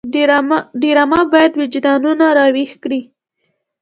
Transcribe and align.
ډرامه 0.81 1.21
باید 1.33 1.51
وجدانونه 1.61 2.25
راویښ 2.37 2.71
کړي 2.83 3.01